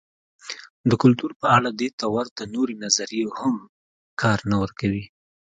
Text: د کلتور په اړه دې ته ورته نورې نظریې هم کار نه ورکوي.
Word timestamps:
د 0.89 0.91
کلتور 1.01 1.31
په 1.41 1.47
اړه 1.57 1.69
دې 1.79 1.89
ته 1.99 2.05
ورته 2.15 2.41
نورې 2.55 2.75
نظریې 2.83 3.25
هم 3.39 3.55
کار 4.21 4.39
نه 4.49 4.57
ورکوي. 4.63 5.03